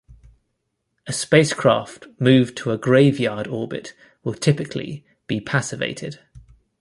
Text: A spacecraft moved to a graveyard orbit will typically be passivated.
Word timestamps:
A 1.05 1.13
spacecraft 1.13 2.07
moved 2.19 2.57
to 2.57 2.71
a 2.71 2.77
graveyard 2.79 3.45
orbit 3.47 3.93
will 4.23 4.33
typically 4.33 5.05
be 5.27 5.39
passivated. 5.39 6.17